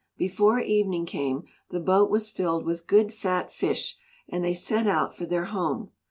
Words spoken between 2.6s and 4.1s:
with good fat fish